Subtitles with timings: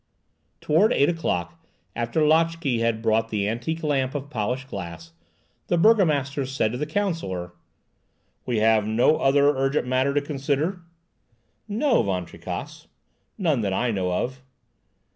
[0.61, 1.63] Towards eight o'clock,
[1.95, 5.13] after Lotchè had brought the antique lamp of polished glass,
[5.67, 7.53] the burgomaster said to the counsellor,—
[8.43, 10.81] "We have no other urgent matter to consider?"
[11.67, 12.87] "No, Van Tricasse;
[13.37, 14.41] none that I know of."